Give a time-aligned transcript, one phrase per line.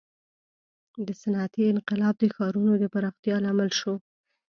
[1.21, 3.93] •صنعتي انقلاب د ښارونو د پراختیا لامل شو.